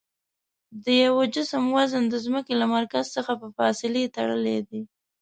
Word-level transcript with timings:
د 0.83 0.85
یوه 1.05 1.23
جسم 1.35 1.63
وزن 1.77 2.03
د 2.09 2.15
ځمکې 2.25 2.53
له 2.61 2.65
مرکز 2.75 3.05
څخه 3.15 3.31
په 3.41 3.47
فاصلې 3.57 4.03
تړلی 4.15 4.59
دی. 4.69 4.81